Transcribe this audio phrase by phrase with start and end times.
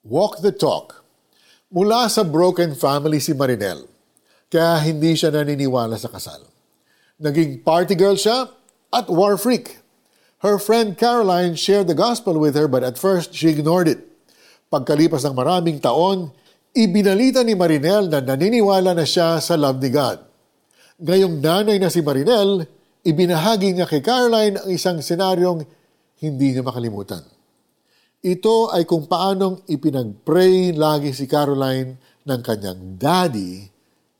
[0.00, 1.04] Walk the talk.
[1.68, 3.84] Mula sa broken family si Marinel,
[4.48, 6.40] kaya hindi siya naniniwala sa kasal.
[7.20, 8.48] Naging party girl siya
[8.88, 9.84] at war freak.
[10.40, 14.00] Her friend Caroline shared the gospel with her but at first she ignored it.
[14.72, 16.32] Pagkalipas ng maraming taon,
[16.72, 20.16] ibinalita ni Marinel na naniniwala na siya sa love ni God.
[20.96, 22.64] Ngayong nanay na si Marinel,
[23.04, 25.60] ibinahagi niya kay Caroline ang isang senaryong
[26.24, 27.20] hindi niya makalimutan.
[28.20, 31.96] Ito ay kung paanong ipinag-pray lagi si Caroline
[32.28, 33.64] ng kanyang daddy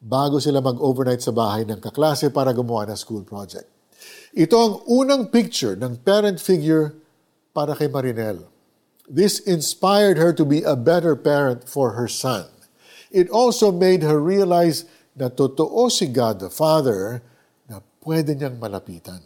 [0.00, 3.68] bago sila mag-overnight sa bahay ng kaklase para gumawa ng school project.
[4.32, 6.96] Ito ang unang picture ng parent figure
[7.52, 8.48] para kay Marinel.
[9.04, 12.48] This inspired her to be a better parent for her son.
[13.12, 17.20] It also made her realize na totoo si God the Father
[17.68, 19.20] na pwede niyang malapitan.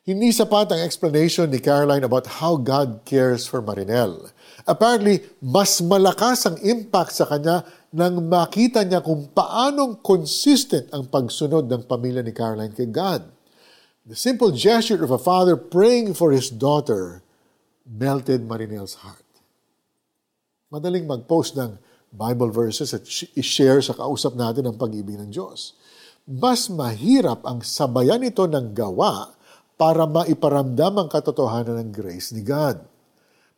[0.00, 4.32] Hindi sapat ang explanation ni Caroline about how God cares for Marinel.
[4.64, 11.68] Apparently, mas malakas ang impact sa kanya nang makita niya kung paanong consistent ang pagsunod
[11.68, 13.28] ng pamilya ni Caroline kay God.
[14.08, 17.20] The simple gesture of a father praying for his daughter
[17.84, 19.28] melted Marinel's heart.
[20.72, 21.76] Madaling mag-post ng
[22.08, 23.04] Bible verses at
[23.36, 25.76] i-share sa kausap natin ang pag-ibig ng Diyos.
[26.24, 29.36] Mas mahirap ang sabayan ito ng gawa
[29.80, 32.84] para maiparamdam ang katotohanan ng grace ni God.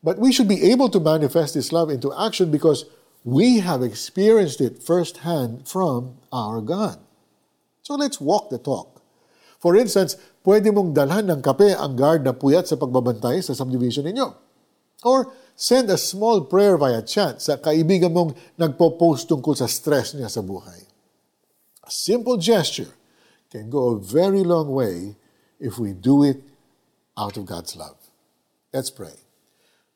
[0.06, 2.87] But we should be able to manifest this love into action because
[3.27, 7.03] we have experienced it firsthand from our God.
[7.83, 9.03] So let's walk the talk.
[9.59, 10.14] For instance,
[10.47, 14.31] pwede mong dalhan ng kape ang guard na puyat sa pagbabantay sa subdivision ninyo.
[15.03, 20.31] Or send a small prayer via chat sa kaibigan mong nagpo-post tungkol sa stress niya
[20.31, 20.86] sa buhay.
[21.83, 22.95] A simple gesture
[23.51, 25.19] can go a very long way
[25.62, 26.42] if we do it
[27.16, 27.96] out of God's love.
[28.74, 29.14] Let's pray.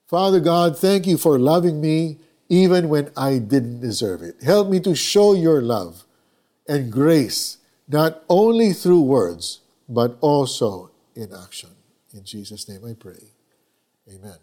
[0.07, 4.39] Father God, thank you for loving me even when I didn't deserve it.
[4.47, 6.07] Help me to show your love
[6.69, 11.71] and grace not only through words, but also in action.
[12.15, 13.35] In Jesus' name I pray.
[14.07, 14.39] Amen.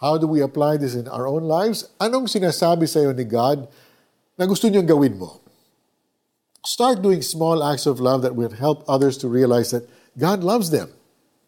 [0.00, 1.88] How do we apply this in our own lives?
[2.00, 3.68] Anong sinasabi sa iyo ni God
[4.36, 5.40] na gusto niyong gawin mo?
[6.64, 10.70] Start doing small acts of love that will help others to realize that God loves
[10.70, 10.90] them.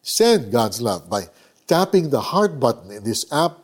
[0.03, 1.31] Send God's love by
[1.67, 3.63] tapping the heart button in this app,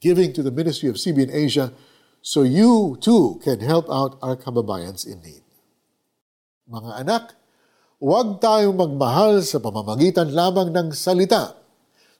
[0.00, 1.74] giving to the ministry of CBN Asia,
[2.22, 5.42] so you too can help out our kababayans in need.
[6.70, 7.24] Mga anak,
[7.98, 11.58] huwag tayong magmahal sa pamamagitan lamang ng salita,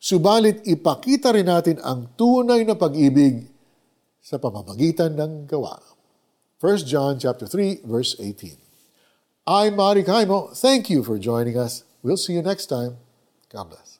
[0.03, 3.47] subalit ipakita rin natin ang tunay na pag-ibig
[4.19, 5.79] sa pamamagitan ng gawa.
[6.59, 8.68] 1 John chapter 3 verse 18.
[9.51, 10.55] I'm Mari Kaimo.
[10.55, 11.83] Thank you for joining us.
[12.03, 12.99] We'll see you next time.
[13.51, 13.98] God bless.